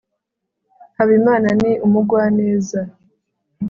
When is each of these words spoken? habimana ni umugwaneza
habimana 0.97 1.47
ni 1.61 1.71
umugwaneza 1.85 2.81